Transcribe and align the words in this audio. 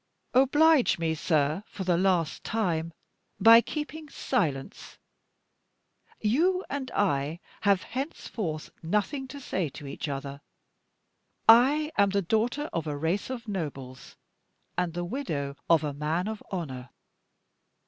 "Oblige 0.33 0.97
me, 0.97 1.13
sir, 1.13 1.63
for 1.67 1.83
the 1.83 1.95
last 1.95 2.43
time, 2.43 2.91
by 3.39 3.61
keeping 3.61 4.09
silence. 4.09 4.97
You 6.19 6.65
and 6.71 6.89
I 6.95 7.39
have 7.69 7.83
henceforth 7.83 8.71
nothing 8.81 9.27
to 9.27 9.39
say 9.39 9.69
to 9.69 9.85
each 9.85 10.09
other. 10.09 10.41
I 11.47 11.91
am 11.99 12.09
the 12.09 12.23
daughter 12.23 12.67
of 12.73 12.87
a 12.87 12.97
race 12.97 13.29
of 13.29 13.47
nobles, 13.47 14.15
and 14.75 14.95
the 14.95 15.05
widow 15.05 15.55
of 15.69 15.83
a 15.83 15.93
man 15.93 16.27
of 16.27 16.41
honor. 16.49 16.89